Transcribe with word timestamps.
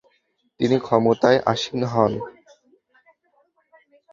তিনি 0.59 0.77
ক্ষমতায় 0.79 1.39
আসীন 1.51 1.81
হন। 1.83 2.11